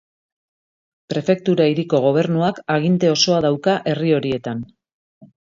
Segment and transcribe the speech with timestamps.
[1.13, 4.67] Prefektura hiriko gobernuak aginte osoa dauka herri horietan.